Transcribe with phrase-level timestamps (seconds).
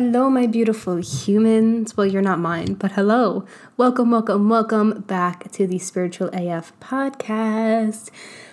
[0.00, 1.96] Hello, my beautiful humans.
[1.96, 3.44] Well, you're not mine, but hello.
[3.76, 8.10] Welcome, welcome, welcome back to the Spiritual AF podcast.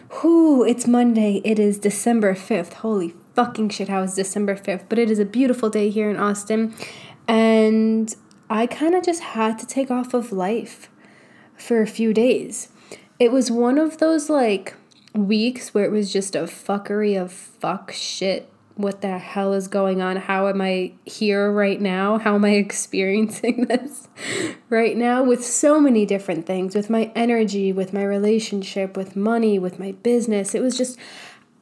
[0.10, 1.42] Whoo, it's Monday.
[1.46, 2.74] It is December 5th.
[2.74, 4.86] Holy fucking shit, how is December 5th?
[4.90, 6.74] But it is a beautiful day here in Austin.
[7.28, 8.16] And
[8.50, 10.90] I kind of just had to take off of life
[11.56, 12.70] for a few days.
[13.20, 14.74] It was one of those like
[15.14, 20.02] weeks where it was just a fuckery of fuck shit what the hell is going
[20.02, 20.18] on?
[20.18, 22.18] How am I here right now?
[22.18, 24.08] How am I experiencing this
[24.70, 29.58] right now with so many different things with my energy, with my relationship, with money,
[29.58, 30.54] with my business?
[30.54, 31.00] It was just,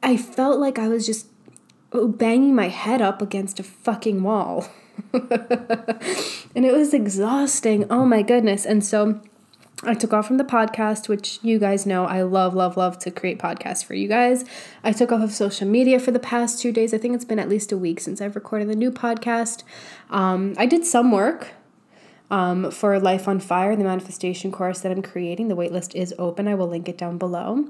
[0.02, 1.28] I felt like I was just
[1.92, 4.66] banging my head up against a fucking wall.
[5.12, 7.86] and it was exhausting.
[7.90, 8.66] Oh my goodness.
[8.66, 9.20] And so,
[9.86, 13.10] I took off from the podcast, which you guys know I love, love, love to
[13.10, 14.44] create podcasts for you guys.
[14.82, 16.94] I took off of social media for the past two days.
[16.94, 19.62] I think it's been at least a week since I've recorded the new podcast.
[20.10, 21.52] Um, I did some work
[22.30, 25.48] um, for Life on Fire, the manifestation course that I'm creating.
[25.48, 26.48] The waitlist is open.
[26.48, 27.68] I will link it down below.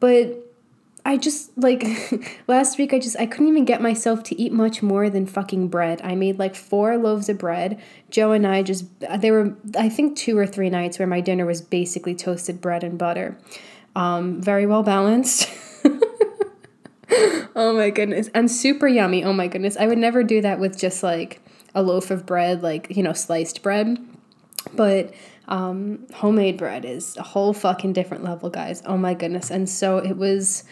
[0.00, 0.47] But
[1.08, 1.82] I just like
[2.48, 5.68] last week I just I couldn't even get myself to eat much more than fucking
[5.68, 6.02] bread.
[6.04, 7.80] I made like four loaves of bread.
[8.10, 11.46] Joe and I just there were I think two or three nights where my dinner
[11.46, 13.38] was basically toasted bread and butter.
[13.96, 15.48] Um, very well balanced.
[17.56, 18.28] oh my goodness.
[18.34, 19.24] And super yummy.
[19.24, 19.78] Oh my goodness.
[19.78, 21.40] I would never do that with just like
[21.74, 23.98] a loaf of bread, like, you know, sliced bread.
[24.74, 25.14] But
[25.48, 28.82] um, homemade bread is a whole fucking different level, guys.
[28.84, 29.50] Oh my goodness.
[29.50, 30.64] And so it was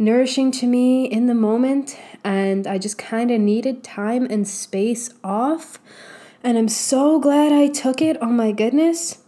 [0.00, 5.10] nourishing to me in the moment, and I just kind of needed time and space
[5.22, 5.78] off.
[6.42, 8.16] And I'm so glad I took it.
[8.22, 9.18] Oh my goodness.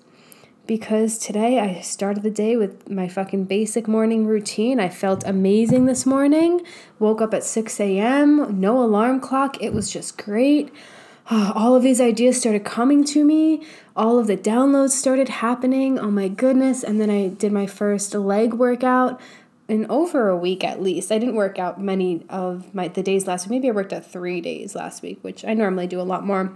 [0.67, 4.81] Because today I started the day with my fucking basic morning routine.
[4.81, 6.63] I felt amazing this morning.
[6.99, 9.63] Woke up at 6 a.m., no alarm clock.
[9.63, 10.73] It was just great.
[11.31, 13.63] all of these ideas started coming to me.
[13.95, 15.99] All of the downloads started happening.
[15.99, 16.83] Oh my goodness.
[16.83, 19.21] And then I did my first leg workout
[19.73, 21.11] in over a week at least.
[21.11, 23.63] I didn't work out many of my the days last week.
[23.63, 26.53] Maybe I worked out three days last week, which I normally do a lot more.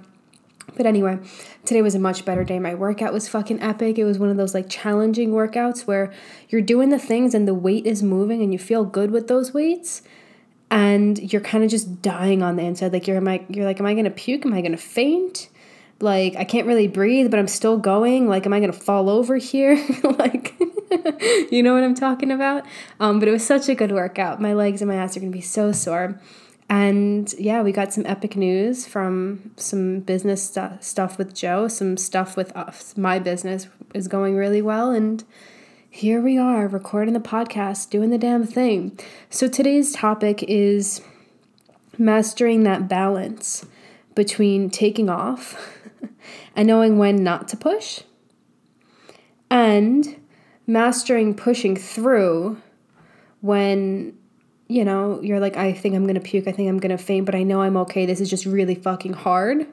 [0.77, 1.19] But anyway,
[1.65, 2.59] today was a much better day.
[2.59, 3.99] My workout was fucking epic.
[3.99, 6.13] It was one of those like challenging workouts where
[6.49, 9.55] you're doing the things and the weight is moving and you feel good with those
[9.55, 10.03] weights
[10.71, 12.93] and you're kind of just dying on the inside.
[12.93, 14.45] Like you're am I you're like, am I gonna puke?
[14.45, 15.49] Am I gonna faint?
[16.01, 18.29] Like I can't really breathe, but I'm still going.
[18.29, 19.83] Like, am I gonna fall over here?
[20.03, 20.55] like
[21.51, 22.65] you know what I'm talking about?
[23.01, 24.41] Um, but it was such a good workout.
[24.41, 26.21] My legs and my ass are going to be so sore.
[26.69, 31.69] And yeah, we got some epic news from some business stu- stuff with Joe.
[31.69, 32.97] Some stuff with us.
[32.97, 34.91] My business is going really well.
[34.91, 35.23] And
[35.89, 38.99] here we are recording the podcast, doing the damn thing.
[39.31, 41.01] So today's topic is
[41.99, 43.65] mastering that balance
[44.15, 45.79] between taking off
[46.57, 48.03] and knowing when not to push
[49.51, 50.17] and
[50.67, 52.61] mastering pushing through
[53.41, 54.17] when
[54.69, 57.35] you know you're like i think i'm gonna puke i think i'm gonna faint but
[57.35, 59.67] i know i'm okay this is just really fucking hard.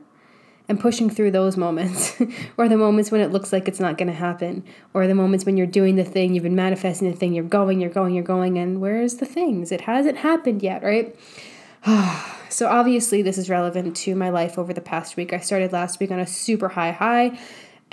[0.70, 2.16] And pushing through those moments
[2.58, 5.46] or the moments when it looks like it's not going to happen or the moments
[5.46, 8.24] when you're doing the thing you've been manifesting the thing you're going you're going you're
[8.24, 9.74] going and where's the things?
[9.74, 11.16] It hasn't happened yet right?
[12.54, 15.34] So obviously this is relevant to my life over the past week.
[15.34, 17.40] I started last week on a super high high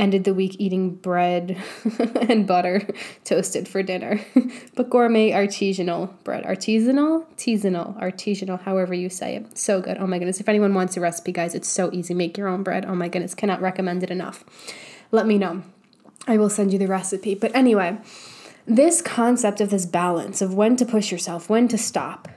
[0.01, 1.57] ended the week eating bread
[2.29, 2.89] and butter
[3.25, 4.21] toasted for dinner.
[4.75, 6.43] but gourmet artisanal bread.
[6.45, 7.27] Artisanal?
[7.37, 8.01] Artisanal.
[8.01, 9.57] Artisanal, however you say it.
[9.57, 9.99] So good.
[9.99, 10.41] Oh my goodness.
[10.41, 12.15] If anyone wants a recipe, guys, it's so easy.
[12.15, 12.87] Make your own bread.
[12.87, 13.35] Oh my goodness.
[13.35, 14.43] Cannot recommend it enough.
[15.13, 15.63] Let me know.
[16.27, 17.35] I will send you the recipe.
[17.35, 17.99] But anyway,
[18.67, 22.29] this concept of this balance of when to push yourself, when to stop,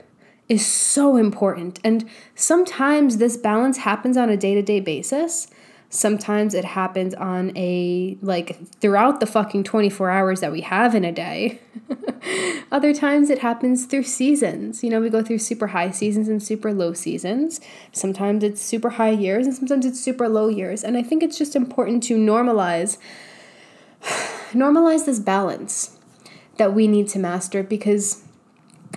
[0.48, 1.80] is so important.
[1.82, 5.48] And sometimes this balance happens on a day to day basis.
[5.94, 11.04] Sometimes it happens on a like throughout the fucking 24 hours that we have in
[11.04, 11.60] a day.
[12.72, 14.82] Other times it happens through seasons.
[14.82, 17.60] You know, we go through super high seasons and super low seasons.
[17.92, 20.82] Sometimes it's super high years and sometimes it's super low years.
[20.82, 22.98] And I think it's just important to normalize
[24.50, 25.96] normalize this balance
[26.56, 28.23] that we need to master because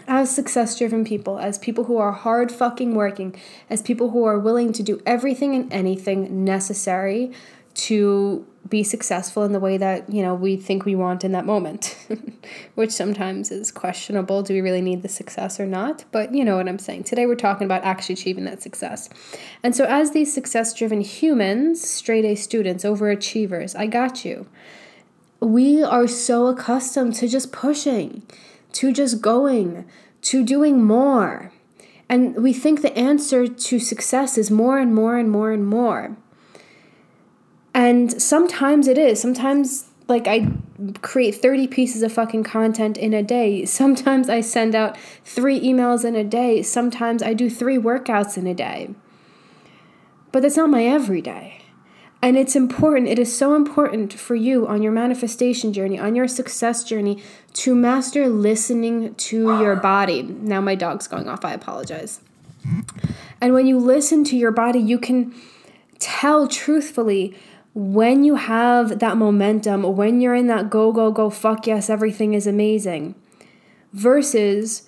[0.07, 3.35] as success driven people, as people who are hard fucking working,
[3.69, 7.31] as people who are willing to do everything and anything necessary
[7.77, 11.45] to be successful in the way that, you know, we think we want in that
[11.45, 11.95] moment,
[12.75, 14.41] which sometimes is questionable.
[14.41, 16.03] Do we really need the success or not?
[16.11, 17.03] But you know what I'm saying.
[17.03, 19.09] Today we're talking about actually achieving that success.
[19.63, 24.47] And so, as these success driven humans, straight A students, overachievers, I got you.
[25.39, 28.23] We are so accustomed to just pushing,
[28.73, 29.85] to just going,
[30.23, 31.51] to doing more.
[32.09, 36.15] And we think the answer to success is more and more and more and more.
[37.73, 39.21] And sometimes it is.
[39.21, 40.47] Sometimes, like, I
[41.01, 43.65] create 30 pieces of fucking content in a day.
[43.65, 46.63] Sometimes I send out three emails in a day.
[46.63, 48.95] Sometimes I do three workouts in a day.
[50.31, 51.61] But that's not my everyday.
[52.21, 56.27] And it's important, it is so important for you on your manifestation journey, on your
[56.27, 57.21] success journey,
[57.53, 60.23] to master listening to your body.
[60.23, 62.19] Now, my dog's going off, I apologize.
[63.39, 65.33] And when you listen to your body, you can
[65.99, 67.35] tell truthfully
[67.73, 72.33] when you have that momentum, when you're in that go, go, go, fuck yes, everything
[72.33, 73.13] is amazing,
[73.93, 74.81] versus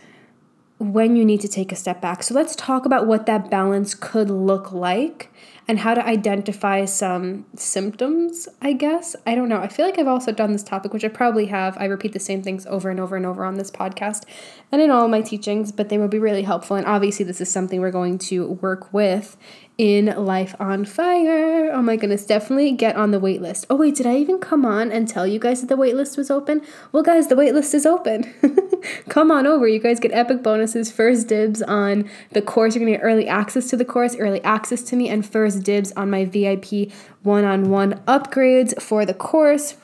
[0.80, 2.24] when you need to take a step back.
[2.24, 5.32] So let's talk about what that balance could look like
[5.70, 9.16] and how to identify some symptoms, I guess.
[9.28, 9.62] I don't know.
[9.62, 11.78] I feel like I've also done this topic, which I probably have.
[11.78, 14.24] I repeat the same things over and over and over on this podcast
[14.72, 16.76] and in all my teachings, but they will be really helpful.
[16.76, 19.38] And obviously, this is something we're going to work with
[19.80, 21.72] in Life on Fire.
[21.72, 23.66] Oh my goodness, definitely get on the wait list.
[23.70, 26.18] Oh, wait, did I even come on and tell you guys that the wait list
[26.18, 26.62] was open?
[26.92, 28.34] Well, guys, the wait list is open.
[29.10, 29.70] come on over.
[29.70, 32.76] You guys get epic bonuses, first dibs on the course.
[32.76, 35.59] You're going to get early access to the course, early access to me, and first
[35.60, 36.92] dibs on my VIP
[37.24, 39.76] one on one upgrades for the course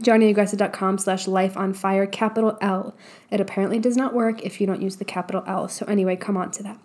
[0.00, 2.94] johnnyaggressive.com slash life on fire capital l
[3.30, 6.36] it apparently does not work if you don't use the capital l so anyway come
[6.36, 6.78] on to that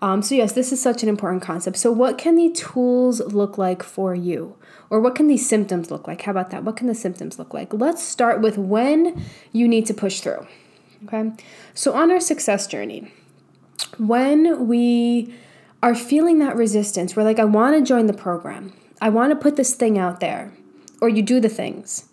[0.00, 1.76] um, so, yes, this is such an important concept.
[1.76, 4.56] So, what can the tools look like for you?
[4.90, 6.22] Or what can these symptoms look like?
[6.22, 6.64] How about that?
[6.64, 7.74] What can the symptoms look like?
[7.74, 10.46] Let's start with when you need to push through.
[11.04, 11.32] Okay.
[11.74, 13.12] So, on our success journey,
[13.98, 15.34] when we
[15.82, 19.36] are feeling that resistance, we're like, I want to join the program, I want to
[19.36, 20.52] put this thing out there,
[21.00, 22.08] or you do the things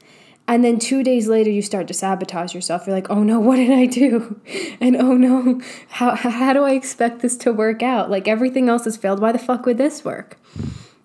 [0.47, 2.85] and then two days later, you start to sabotage yourself.
[2.85, 4.39] You're like, oh no, what did I do?
[4.81, 8.11] And oh no, how, how do I expect this to work out?
[8.11, 9.19] Like everything else has failed.
[9.21, 10.37] Why the fuck would this work?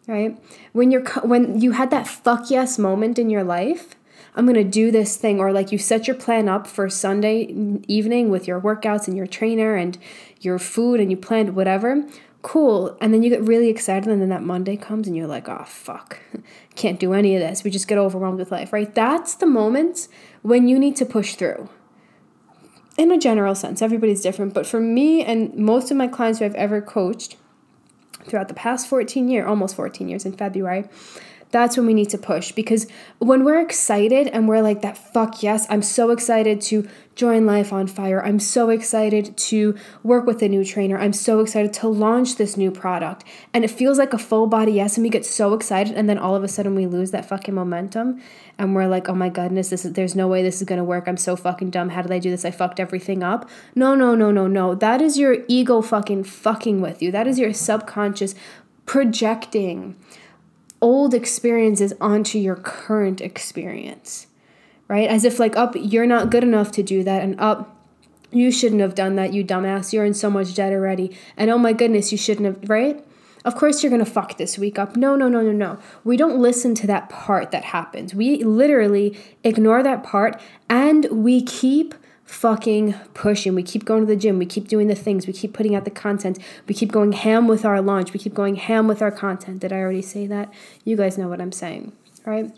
[0.07, 0.37] Right?
[0.73, 3.95] When you're when you had that fuck yes moment in your life,
[4.35, 7.55] I'm to do this thing or like you set your plan up for Sunday
[7.87, 9.97] evening with your workouts and your trainer and
[10.41, 12.05] your food and you planned whatever
[12.43, 12.97] cool.
[13.01, 15.65] And then you get really excited, and then that Monday comes, and you're like, oh,
[15.67, 16.19] fuck,
[16.75, 17.65] can't do any of this.
[17.65, 18.93] We just get overwhelmed with life, right?
[18.95, 20.09] That's the moments
[20.43, 21.69] when you need to push through.
[22.97, 26.45] In a general sense, everybody's different, but for me and most of my clients who
[26.45, 27.37] I've ever coached
[28.27, 30.87] throughout the past 14 years, almost 14 years in February,
[31.51, 32.87] that's when we need to push because
[33.19, 36.89] when we're excited and we're like that fuck yes i'm so excited to
[37.21, 38.25] join life on fire.
[38.25, 40.97] I'm so excited to work with a new trainer.
[40.99, 43.25] I'm so excited to launch this new product.
[43.53, 46.17] And it feels like a full body yes and we get so excited and then
[46.17, 48.23] all of a sudden we lose that fucking momentum
[48.57, 50.85] and we're like oh my goodness this is there's no way this is going to
[50.85, 51.07] work.
[51.07, 51.91] I'm so fucking dumb.
[51.91, 52.47] How did i do this?
[52.47, 53.51] I fucked everything up.
[53.75, 54.75] No no no no no.
[54.75, 57.13] That is your ego fucking fucking with you.
[57.13, 58.35] That is your subconscious
[58.87, 59.95] projecting
[60.81, 64.27] old experiences onto your current experience,
[64.91, 65.09] right?
[65.09, 67.77] As if, like, up, you're not good enough to do that, and up,
[68.33, 69.93] you shouldn't have done that, you dumbass.
[69.93, 71.17] You're in so much debt already.
[71.37, 73.05] And oh my goodness, you shouldn't have, right?
[73.45, 74.97] Of course, you're gonna fuck this week up.
[74.97, 75.79] No, no, no, no, no.
[76.05, 78.15] We don't listen to that part that happens.
[78.15, 81.95] We literally ignore that part and we keep
[82.25, 83.55] fucking pushing.
[83.55, 84.39] We keep going to the gym.
[84.39, 85.27] We keep doing the things.
[85.27, 86.39] We keep putting out the content.
[86.69, 88.13] We keep going ham with our launch.
[88.13, 89.61] We keep going ham with our content.
[89.61, 90.53] Did I already say that?
[90.85, 91.93] You guys know what I'm saying,
[92.25, 92.53] right?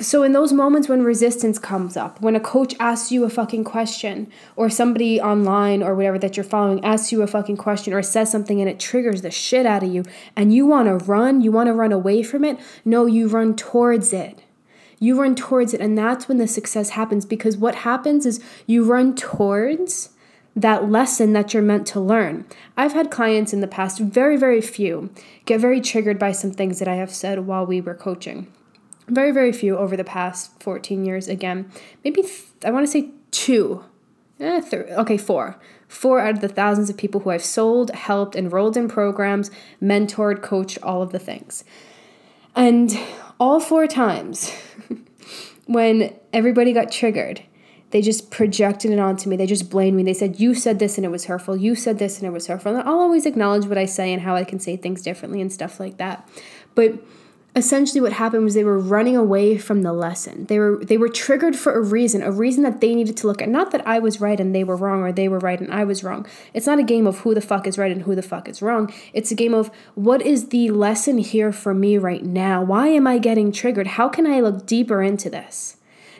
[0.00, 3.64] So, in those moments when resistance comes up, when a coach asks you a fucking
[3.64, 8.02] question, or somebody online or whatever that you're following asks you a fucking question or
[8.02, 10.04] says something and it triggers the shit out of you,
[10.36, 14.44] and you wanna run, you wanna run away from it, no, you run towards it
[15.00, 18.84] you run towards it, and that's when the success happens because what happens is you
[18.84, 20.10] run towards
[20.56, 22.44] that lesson that you're meant to learn.
[22.76, 25.10] I've had clients in the past, very, very few,
[25.44, 28.52] get very triggered by some things that I have said while we were coaching.
[29.08, 31.28] Very, very few over the past 14 years.
[31.28, 31.70] Again,
[32.04, 33.84] maybe th- I want to say two.
[34.38, 35.58] Eh, th- okay, four.
[35.88, 39.50] Four out of the thousands of people who I've sold, helped, enrolled in programs,
[39.82, 41.64] mentored, coached, all of the things.
[42.54, 42.98] And
[43.40, 44.52] all four times
[45.66, 47.42] when everybody got triggered,
[47.90, 49.36] they just projected it onto me.
[49.36, 50.02] They just blamed me.
[50.02, 51.56] They said, You said this and it was hurtful.
[51.56, 52.76] You said this and it was hurtful.
[52.76, 55.50] And I'll always acknowledge what I say and how I can say things differently and
[55.50, 56.28] stuff like that.
[56.74, 57.02] But
[57.56, 60.46] essentially what happened was they were running away from the lesson.
[60.46, 63.42] They were they were triggered for a reason, a reason that they needed to look
[63.42, 63.48] at.
[63.48, 65.84] Not that I was right and they were wrong or they were right and I
[65.84, 66.26] was wrong.
[66.54, 68.62] It's not a game of who the fuck is right and who the fuck is
[68.62, 68.92] wrong.
[69.12, 72.62] It's a game of what is the lesson here for me right now?
[72.62, 73.88] Why am I getting triggered?
[73.88, 75.77] How can I look deeper into this?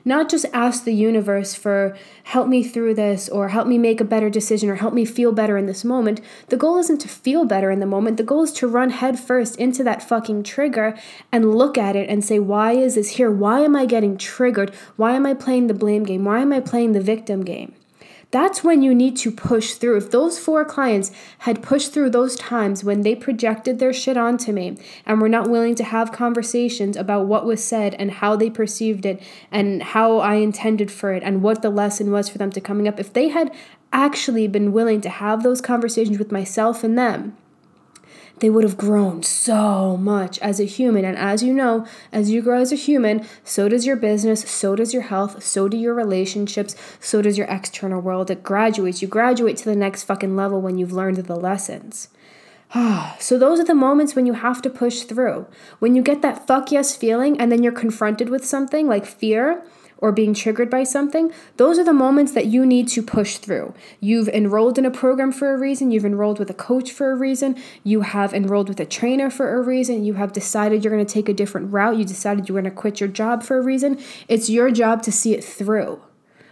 [0.09, 4.07] Not just ask the universe for help me through this or help me make a
[4.07, 6.23] better decision or help me feel better in this moment.
[6.47, 8.17] The goal isn't to feel better in the moment.
[8.17, 10.99] The goal is to run headfirst into that fucking trigger
[11.31, 13.31] and look at it and say, why is this here?
[13.31, 14.75] Why am I getting triggered?
[14.97, 16.25] Why am I playing the blame game?
[16.25, 17.75] Why am I playing the victim game?
[18.31, 19.97] That's when you need to push through.
[19.97, 24.53] If those four clients had pushed through those times when they projected their shit onto
[24.53, 28.51] me and were not willing to have conversations about what was said and how they
[28.51, 32.53] perceived it and how I intended for it and what the lesson was for them
[32.53, 33.51] to coming up, if they had
[33.95, 37.35] actually been willing to have those conversations with myself and them,
[38.40, 41.04] they would have grown so much as a human.
[41.04, 44.76] And as you know, as you grow as a human, so does your business, so
[44.76, 48.30] does your health, so do your relationships, so does your external world.
[48.30, 49.02] It graduates.
[49.02, 52.09] You graduate to the next fucking level when you've learned the lessons.
[52.75, 55.47] Ah, so those are the moments when you have to push through.
[55.78, 59.62] When you get that fuck yes feeling and then you're confronted with something like fear
[59.99, 63.75] or being triggered by something, those are the moments that you need to push through.
[64.00, 67.17] You've enrolled in a program for a reason, you've enrolled with a coach for a
[67.17, 71.05] reason, you have enrolled with a trainer for a reason, you have decided you're going
[71.05, 73.62] to take a different route, you decided you're going to quit your job for a
[73.62, 73.99] reason.
[74.28, 76.00] It's your job to see it through.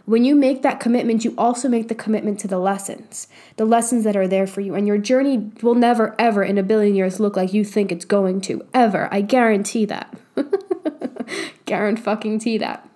[0.06, 3.26] When you make that commitment, you also make the commitment to the lessons,
[3.56, 4.76] the lessons that are there for you.
[4.76, 8.04] And your journey will never, ever in a billion years look like you think it's
[8.04, 8.64] going to.
[8.72, 9.08] Ever.
[9.10, 10.16] I guarantee that.
[11.64, 12.88] guarantee fucking that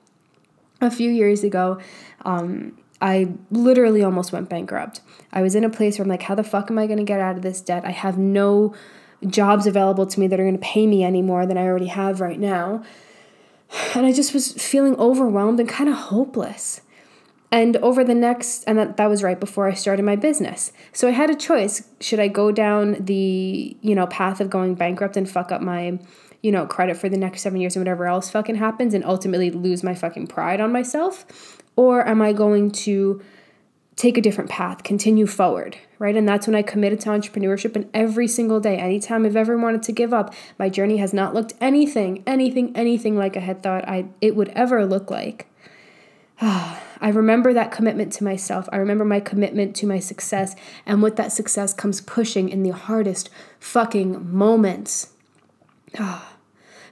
[0.81, 1.79] a few years ago,
[2.25, 5.01] um, I literally almost went bankrupt.
[5.33, 7.05] I was in a place where I'm like, how the fuck am I going to
[7.05, 7.85] get out of this debt?
[7.85, 8.75] I have no
[9.27, 11.87] jobs available to me that are going to pay me any more than I already
[11.87, 12.83] have right now.
[13.95, 16.81] And I just was feeling overwhelmed and kind of hopeless.
[17.53, 20.73] And over the next, and that, that was right before I started my business.
[20.93, 21.89] So I had a choice.
[22.01, 25.99] Should I go down the, you know, path of going bankrupt and fuck up my
[26.42, 29.50] you know, credit for the next seven years and whatever else fucking happens and ultimately
[29.50, 31.62] lose my fucking pride on myself?
[31.76, 33.20] Or am I going to
[34.00, 36.16] take a different path, continue forward, right?
[36.16, 37.76] And that's when I committed to entrepreneurship.
[37.76, 41.35] And every single day, anytime I've ever wanted to give up, my journey has not
[41.35, 45.49] looked anything, anything, anything like I had thought I it would ever look like.
[46.40, 48.70] I remember that commitment to myself.
[48.73, 50.56] I remember my commitment to my success.
[50.87, 53.28] And with that success comes pushing in the hardest
[53.59, 55.09] fucking moments.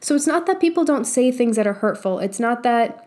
[0.01, 2.19] So it's not that people don't say things that are hurtful.
[2.19, 3.07] It's not that,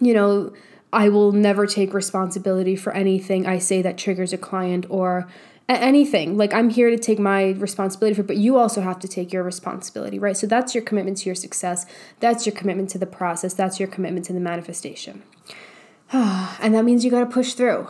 [0.00, 0.52] you know,
[0.92, 5.28] I will never take responsibility for anything I say that triggers a client or
[5.68, 6.36] anything.
[6.36, 9.32] Like I'm here to take my responsibility for, it, but you also have to take
[9.32, 10.36] your responsibility, right?
[10.36, 11.86] So that's your commitment to your success.
[12.20, 13.52] That's your commitment to the process.
[13.52, 15.22] That's your commitment to the manifestation.
[16.12, 17.88] and that means you got to push through.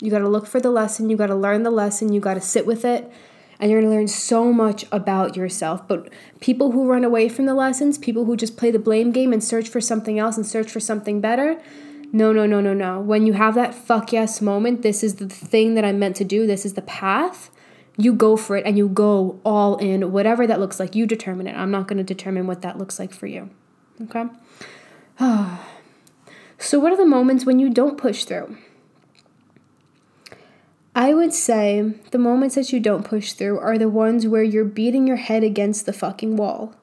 [0.00, 1.10] You got to look for the lesson.
[1.10, 2.12] You got to learn the lesson.
[2.12, 3.10] You got to sit with it
[3.58, 5.86] and you're going to learn so much about yourself.
[5.88, 9.32] But people who run away from the lessons, people who just play the blame game
[9.32, 11.60] and search for something else and search for something better,
[12.12, 13.00] no, no, no, no, no.
[13.00, 16.24] When you have that fuck yes moment, this is the thing that I'm meant to
[16.24, 17.50] do, this is the path,
[17.96, 20.94] you go for it and you go all in, whatever that looks like.
[20.94, 21.56] You determine it.
[21.56, 23.50] I'm not going to determine what that looks like for you.
[24.02, 24.24] Okay?
[26.58, 28.56] so, what are the moments when you don't push through?
[30.96, 34.64] I would say the moments that you don't push through are the ones where you're
[34.64, 36.74] beating your head against the fucking wall.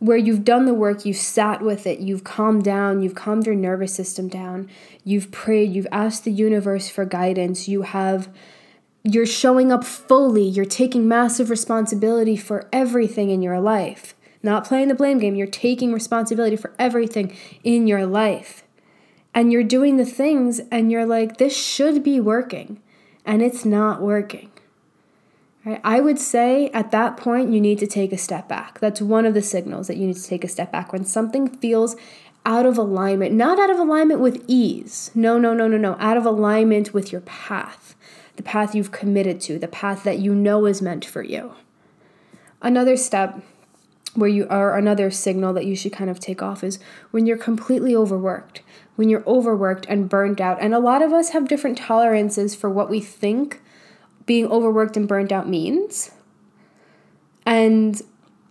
[0.00, 3.54] Where you've done the work, you've sat with it, you've calmed down, you've calmed your
[3.54, 4.68] nervous system down,
[5.02, 8.28] you've prayed, you've asked the universe for guidance, you have
[9.02, 14.14] you're showing up fully, you're taking massive responsibility for everything in your life.
[14.42, 18.64] Not playing the blame game, you're taking responsibility for everything in your life.
[19.32, 22.82] And you're doing the things and you're like this should be working
[23.28, 24.50] and it's not working.
[25.64, 25.80] Right?
[25.84, 28.80] I would say at that point you need to take a step back.
[28.80, 31.46] That's one of the signals that you need to take a step back when something
[31.46, 31.94] feels
[32.46, 35.10] out of alignment, not out of alignment with ease.
[35.14, 35.96] No, no, no, no, no.
[36.00, 37.94] Out of alignment with your path,
[38.36, 41.52] the path you've committed to, the path that you know is meant for you.
[42.62, 43.42] Another step
[44.14, 46.78] where you are another signal that you should kind of take off is
[47.10, 48.62] when you're completely overworked
[48.98, 50.58] when you're overworked and burned out.
[50.60, 53.60] And a lot of us have different tolerances for what we think
[54.26, 56.10] being overworked and burned out means.
[57.46, 58.02] And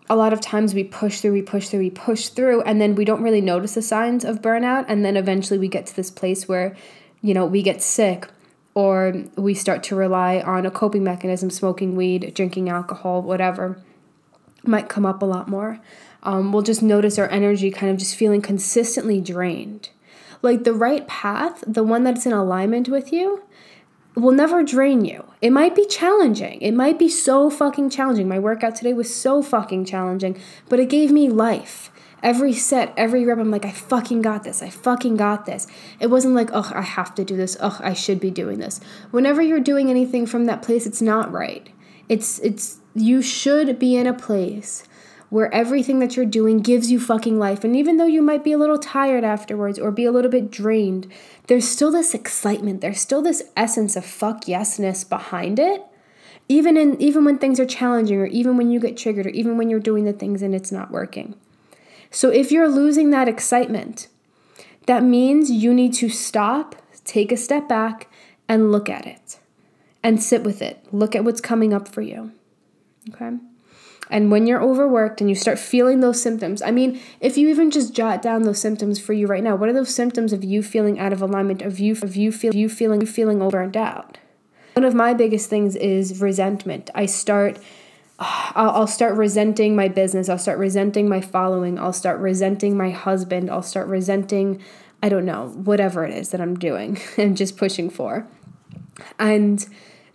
[0.10, 2.96] a lot of times we push through, we push through, we push through, and then
[2.96, 4.86] we don't really notice the signs of burnout.
[4.88, 6.78] And then eventually we get to this place where,
[7.22, 8.30] you know, we get sick
[8.74, 13.82] or we start to rely on a coping mechanism, smoking weed, drinking alcohol, whatever,
[14.64, 15.82] might come up a lot more.
[16.24, 19.90] Um, we'll just notice our energy kind of just feeling consistently drained.
[20.42, 23.44] Like the right path, the one that's in alignment with you,
[24.16, 25.24] will never drain you.
[25.42, 26.62] It might be challenging.
[26.62, 28.28] It might be so fucking challenging.
[28.28, 30.40] My workout today was so fucking challenging,
[30.70, 31.92] but it gave me life.
[32.24, 34.64] Every set, every rep, I'm like, I fucking got this.
[34.64, 35.68] I fucking got this.
[36.00, 37.56] It wasn't like, oh, I have to do this.
[37.60, 38.80] Oh, I should be doing this.
[39.12, 41.70] Whenever you're doing anything from that place, it's not right.
[42.10, 44.84] It's it's you should be in a place
[45.30, 47.64] where everything that you're doing gives you fucking life.
[47.64, 50.50] And even though you might be a little tired afterwards or be a little bit
[50.50, 51.12] drained,
[51.48, 52.82] there's still this excitement.
[52.82, 55.84] There's still this essence of fuck yesness behind it.
[56.50, 59.58] Even in even when things are challenging or even when you get triggered or even
[59.58, 61.36] when you're doing the things and it's not working.
[62.10, 64.08] So if you're losing that excitement,
[64.86, 68.10] that means you need to stop, take a step back
[68.48, 69.40] and look at it
[70.02, 70.86] and sit with it.
[70.94, 72.32] Look at what's coming up for you.
[73.10, 73.38] Okay?
[74.10, 77.72] And when you're overworked and you start feeling those symptoms, I mean, if you even
[77.72, 80.64] just jot down those symptoms for you right now, what are those symptoms of you
[80.64, 84.18] feeling out of alignment, of you of you feel you feeling you feeling burned out?
[84.74, 86.90] One of my biggest things is resentment.
[86.96, 87.60] I start
[88.20, 90.30] I'll, I'll start resenting my business.
[90.30, 91.80] I'll start resenting my following.
[91.80, 93.50] I'll start resenting my husband.
[93.50, 94.62] I'll start resenting,
[95.02, 98.28] I don't know, whatever it is that I'm doing and just pushing for.
[99.20, 99.66] And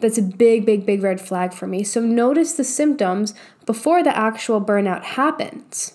[0.02, 1.82] that's a big, big, big red flag for me.
[1.84, 5.94] So notice the symptoms before the actual burnout happens.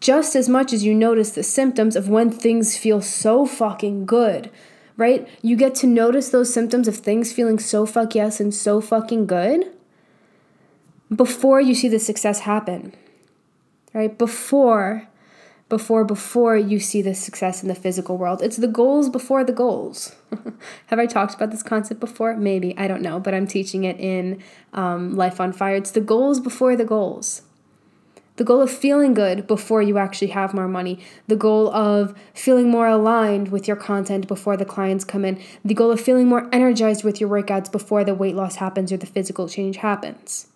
[0.00, 4.50] Just as much as you notice the symptoms of when things feel so fucking good,
[4.96, 5.28] right?
[5.42, 9.26] You get to notice those symptoms of things feeling so fuck yes and so fucking
[9.26, 9.70] good
[11.14, 12.94] before you see the success happen,
[13.92, 14.16] right?
[14.16, 15.08] Before
[15.72, 18.42] before before you see the success in the physical world.
[18.42, 20.14] It's the goals before the goals.
[20.88, 22.36] Have I talked about this concept before?
[22.36, 24.42] Maybe I don't know, but I'm teaching it in
[24.74, 25.76] um, Life on Fire.
[25.76, 27.40] It's the goals before the goals.
[28.36, 30.98] The goal of feeling good before you actually have more money.
[31.26, 35.40] The goal of feeling more aligned with your content before the clients come in.
[35.64, 38.98] The goal of feeling more energized with your workouts before the weight loss happens or
[38.98, 40.51] the physical change happens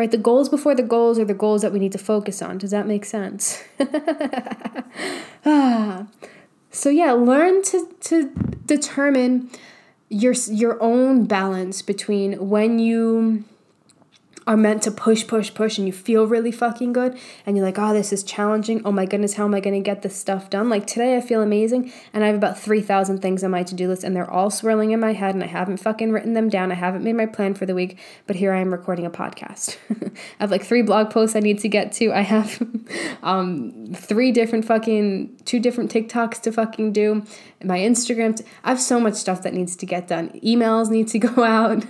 [0.00, 0.10] right?
[0.10, 2.56] The goals before the goals are the goals that we need to focus on.
[2.56, 3.62] Does that make sense?
[5.44, 6.06] ah.
[6.70, 8.30] So yeah, learn to to
[8.64, 9.50] determine
[10.08, 13.44] your your own balance between when you
[14.50, 17.78] are meant to push, push, push, and you feel really fucking good, and you're like,
[17.78, 18.82] oh, this is challenging.
[18.84, 20.68] Oh my goodness, how am I gonna get this stuff done?
[20.68, 23.86] Like today, I feel amazing, and I have about 3,000 things on my to do
[23.86, 26.72] list, and they're all swirling in my head, and I haven't fucking written them down.
[26.72, 29.76] I haven't made my plan for the week, but here I am recording a podcast.
[30.02, 30.10] I
[30.40, 32.10] have like three blog posts I need to get to.
[32.10, 32.60] I have
[33.22, 37.22] um, three different fucking, two different TikToks to fucking do,
[37.62, 38.36] my Instagram.
[38.36, 40.30] T- I have so much stuff that needs to get done.
[40.44, 41.84] Emails need to go out.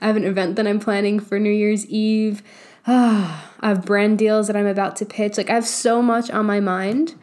[0.00, 2.42] I have an event that I'm planning for New Year's Eve.
[2.86, 5.38] Ah, I have brand deals that I'm about to pitch.
[5.38, 7.14] Like, I have so much on my mind,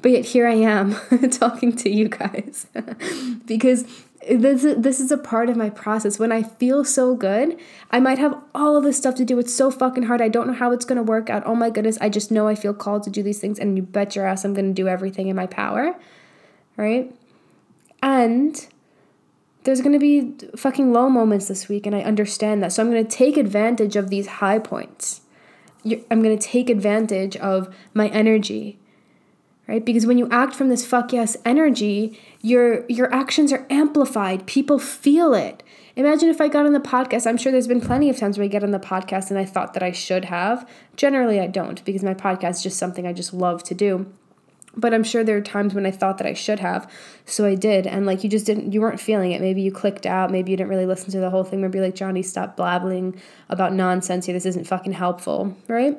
[0.00, 0.94] but yet here I am
[1.30, 2.66] talking to you guys
[3.46, 3.84] because
[4.28, 6.18] this is, this is a part of my process.
[6.18, 7.58] When I feel so good,
[7.90, 9.38] I might have all of this stuff to do.
[9.38, 10.20] It's so fucking hard.
[10.20, 11.42] I don't know how it's going to work out.
[11.44, 13.82] Oh my goodness, I just know I feel called to do these things, and you
[13.82, 15.94] bet your ass I'm going to do everything in my power,
[16.76, 17.12] right?
[18.02, 18.66] And
[19.64, 22.72] there's going to be fucking low moments this week, and I understand that.
[22.72, 25.20] So I'm going to take advantage of these high points.
[25.84, 28.78] I'm going to take advantage of my energy,
[29.66, 29.84] right?
[29.84, 34.46] Because when you act from this fuck yes energy, your your actions are amplified.
[34.46, 35.62] People feel it.
[35.94, 37.26] Imagine if I got on the podcast.
[37.26, 39.44] I'm sure there's been plenty of times where I get on the podcast and I
[39.44, 40.68] thought that I should have.
[40.96, 44.12] Generally, I don't because my podcast is just something I just love to do
[44.76, 46.90] but i'm sure there are times when i thought that i should have
[47.24, 49.40] so i did and like you just didn't you weren't feeling it.
[49.40, 51.94] Maybe you clicked out maybe you didn't really listen to the whole thing maybe like
[51.94, 55.98] johnny stop blabbling about nonsense here this isn't fucking helpful right?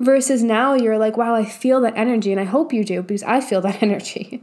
[0.00, 3.22] Versus now you're like wow i feel that energy and i hope you do because
[3.22, 4.42] i feel that energy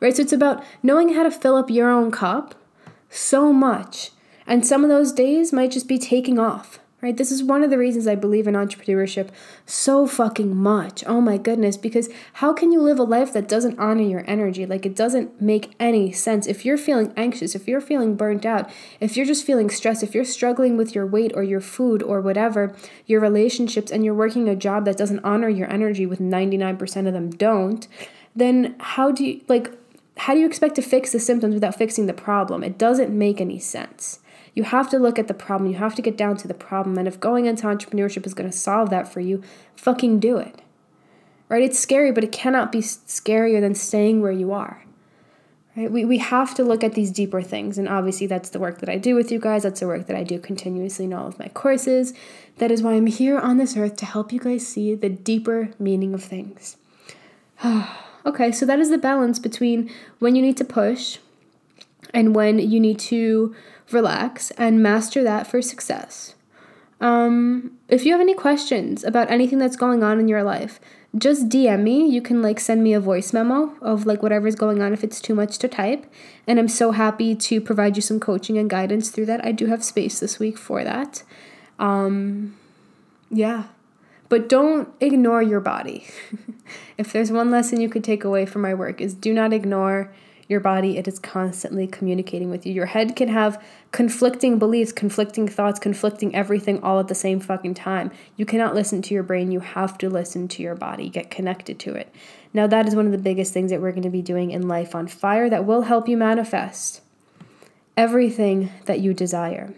[0.00, 0.14] right?
[0.14, 2.54] So it's about knowing how to fill up your own cup
[3.08, 4.10] so much
[4.46, 7.18] and some of those days might just be taking off right?
[7.18, 9.28] This is one of the reasons I believe in entrepreneurship
[9.66, 11.04] so fucking much.
[11.06, 14.64] Oh my goodness, because how can you live a life that doesn't honor your energy?
[14.64, 16.46] Like it doesn't make any sense.
[16.46, 20.14] If you're feeling anxious, if you're feeling burnt out, if you're just feeling stressed, if
[20.14, 24.48] you're struggling with your weight or your food or whatever, your relationships, and you're working
[24.48, 27.86] a job that doesn't honor your energy, with 99% of them don't,
[28.34, 29.70] then how do you, like,
[30.16, 32.64] how do you expect to fix the symptoms without fixing the problem?
[32.64, 34.20] It doesn't make any sense.
[34.54, 35.70] You have to look at the problem.
[35.70, 36.96] You have to get down to the problem.
[36.96, 39.42] And if going into entrepreneurship is going to solve that for you,
[39.76, 40.62] fucking do it.
[41.48, 41.62] Right?
[41.62, 44.84] It's scary, but it cannot be scarier than staying where you are.
[45.76, 45.90] Right?
[45.90, 47.78] We, we have to look at these deeper things.
[47.78, 49.64] And obviously, that's the work that I do with you guys.
[49.64, 52.14] That's the work that I do continuously in all of my courses.
[52.58, 55.70] That is why I'm here on this earth to help you guys see the deeper
[55.80, 56.76] meaning of things.
[58.26, 59.90] okay, so that is the balance between
[60.20, 61.18] when you need to push
[62.12, 63.54] and when you need to
[63.90, 66.34] relax and master that for success.
[67.00, 70.80] Um, if you have any questions about anything that's going on in your life,
[71.16, 72.08] just DM me.
[72.08, 75.20] You can like send me a voice memo of like whatever's going on if it's
[75.20, 76.06] too much to type.
[76.46, 79.44] And I'm so happy to provide you some coaching and guidance through that.
[79.44, 81.22] I do have space this week for that.
[81.78, 82.56] Um,
[83.30, 83.64] yeah.
[84.28, 86.06] But don't ignore your body.
[86.98, 90.12] if there's one lesson you could take away from my work is do not ignore
[90.48, 90.98] your body.
[90.98, 92.72] It is constantly communicating with you.
[92.72, 97.74] Your head can have conflicting beliefs, conflicting thoughts, conflicting everything all at the same fucking
[97.74, 98.10] time.
[98.36, 99.50] You cannot listen to your brain.
[99.50, 102.14] You have to listen to your body, get connected to it.
[102.52, 104.68] Now, that is one of the biggest things that we're going to be doing in
[104.68, 107.00] Life on Fire that will help you manifest
[107.96, 109.74] everything that you desire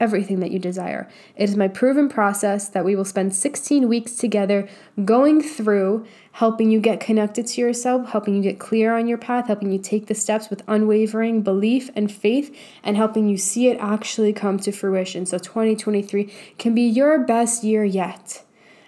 [0.00, 1.08] everything that you desire.
[1.36, 4.68] It is my proven process that we will spend 16 weeks together
[5.04, 9.46] going through, helping you get connected to yourself, helping you get clear on your path,
[9.46, 13.78] helping you take the steps with unwavering belief and faith, and helping you see it
[13.80, 15.26] actually come to fruition.
[15.26, 18.42] So 2023 can be your best year yet.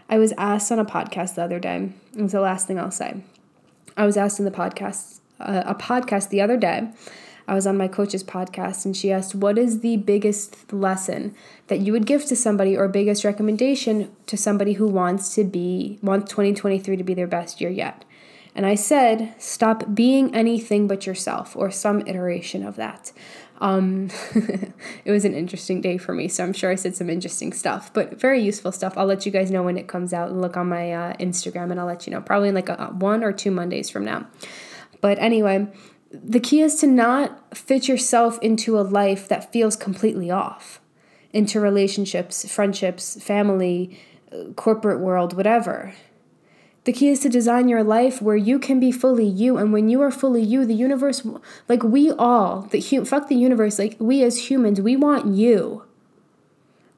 [0.08, 2.90] I was asked on a podcast the other day, it was the last thing I'll
[2.90, 3.22] say.
[3.96, 6.88] I was asked in the podcast, uh, a podcast the other day
[7.48, 11.34] I was on my coach's podcast and she asked, What is the biggest lesson
[11.68, 15.98] that you would give to somebody or biggest recommendation to somebody who wants to be,
[16.02, 18.04] wants 2023 to be their best year yet?
[18.54, 23.12] And I said, Stop being anything but yourself or some iteration of that.
[23.60, 24.10] Um,
[25.04, 27.92] it was an interesting day for me, so I'm sure I said some interesting stuff,
[27.92, 28.92] but very useful stuff.
[28.96, 31.70] I'll let you guys know when it comes out and look on my uh, Instagram
[31.70, 34.26] and I'll let you know, probably in like a, one or two Mondays from now.
[35.00, 35.68] But anyway,
[36.10, 40.80] the key is to not fit yourself into a life that feels completely off,
[41.32, 43.98] into relationships, friendships, family,
[44.56, 45.94] corporate world, whatever.
[46.84, 49.90] The key is to design your life where you can be fully you, and when
[49.90, 51.26] you are fully you, the universe,
[51.68, 55.84] like we all, the fuck the universe, like we as humans, we want you.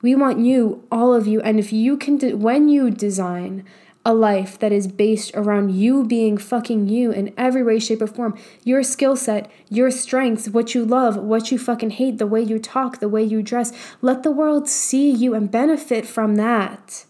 [0.03, 3.67] We want you, all of you, and if you can, de- when you design
[4.05, 8.07] a life that is based around you being fucking you in every way, shape, or
[8.07, 8.37] form.
[8.65, 12.59] Your skill set, your strengths, what you love, what you fucking hate, the way you
[12.59, 13.73] talk, the way you dress.
[14.01, 17.05] Let the world see you and benefit from that.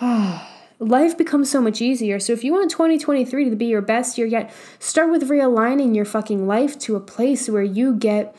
[0.78, 2.20] Life becomes so much easier.
[2.20, 6.04] So if you want 2023 to be your best year yet, start with realigning your
[6.04, 8.36] fucking life to a place where you get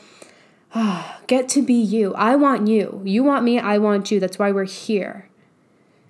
[1.26, 2.14] get to be you.
[2.14, 3.02] I want you.
[3.04, 4.20] You want me, I want you.
[4.20, 5.28] That's why we're here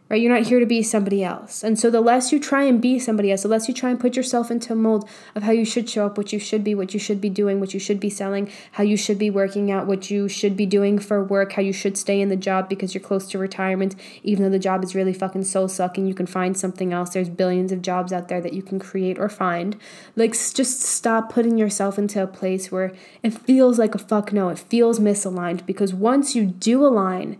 [0.08, 0.20] right?
[0.20, 1.62] You're not here to be somebody else.
[1.62, 4.00] And so the less you try and be somebody else, the less you try and
[4.00, 6.74] put yourself into a mold of how you should show up, what you should be,
[6.74, 9.70] what you should be doing, what you should be selling, how you should be working
[9.70, 12.68] out, what you should be doing for work, how you should stay in the job
[12.68, 16.14] because you're close to retirement, even though the job is really fucking soul sucking, you
[16.14, 17.10] can find something else.
[17.10, 19.76] There's billions of jobs out there that you can create or find.
[20.16, 22.92] Like, just stop putting yourself into a place where
[23.22, 27.38] it feels like a fuck no, it feels misaligned because once you do align,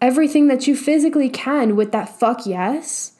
[0.00, 3.12] everything that you physically can with that fuck yes,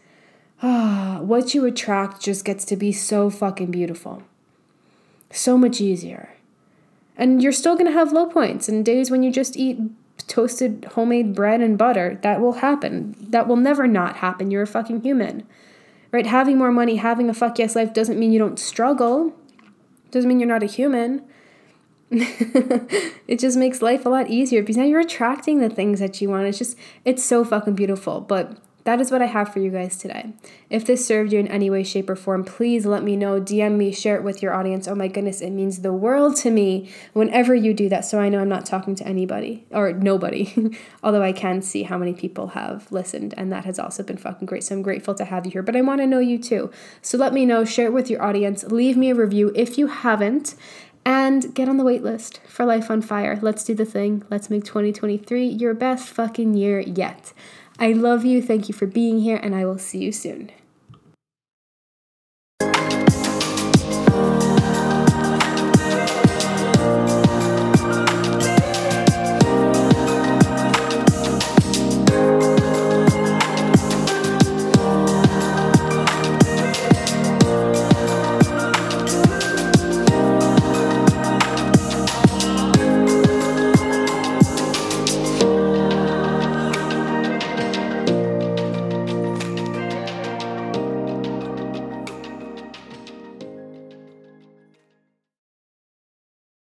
[0.63, 4.23] ah, what you attract just gets to be so fucking beautiful.
[5.31, 6.31] So much easier.
[7.17, 9.79] And you're still gonna have low points and days when you just eat
[10.27, 12.19] toasted homemade bread and butter.
[12.23, 13.15] That will happen.
[13.21, 14.51] That will never not happen.
[14.51, 15.47] You're a fucking human.
[16.13, 16.27] Right?
[16.27, 19.35] Having more money, having a fuck yes life doesn't mean you don't struggle.
[20.11, 21.23] Doesn't mean you're not a human.
[23.29, 26.31] it just makes life a lot easier because now you're attracting the things that you
[26.31, 26.47] want.
[26.47, 28.21] It's just, it's so fucking beautiful.
[28.21, 30.35] But that is what I have for you guys today.
[30.69, 33.41] If this served you in any way, shape, or form, please let me know.
[33.41, 34.87] DM me, share it with your audience.
[34.87, 38.05] Oh my goodness, it means the world to me whenever you do that.
[38.05, 40.53] So I know I'm not talking to anybody or nobody,
[41.03, 44.47] although I can see how many people have listened, and that has also been fucking
[44.47, 44.65] great.
[44.65, 46.71] So I'm grateful to have you here, but I want to know you too.
[47.01, 49.87] So let me know, share it with your audience, leave me a review if you
[49.87, 50.57] haven't,
[51.05, 53.39] and get on the waitlist for Life on Fire.
[53.41, 54.25] Let's do the thing.
[54.31, 57.33] Let's make 2023 your best fucking year yet.
[57.79, 58.41] I love you.
[58.41, 60.51] Thank you for being here, and I will see you soon.